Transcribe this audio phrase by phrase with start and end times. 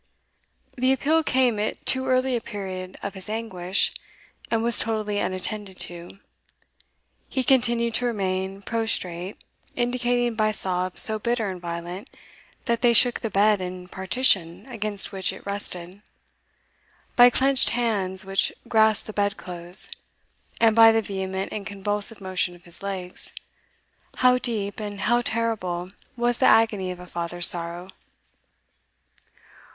[0.77, 3.91] The appeal came at too early a period of his anguish,
[4.49, 6.17] and was totally unattended to;
[7.29, 9.37] he continued to remain prostrate,
[9.75, 12.09] indicating, by sobs so bitter and violent,
[12.65, 16.01] that they shook the bed and partition against which it rested,
[17.15, 19.91] by clenched hands which grasped the bed clothes,
[20.59, 23.33] and by the vehement and convulsive motion of his legs,
[24.15, 27.87] how deep and how terrible was the agony of a father's sorrow.